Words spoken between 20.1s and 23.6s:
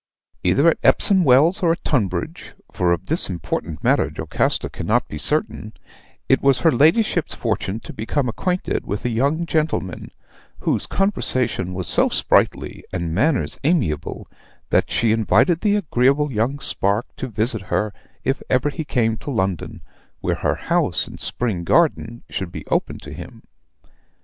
where her house in Spring Garden should be open to him.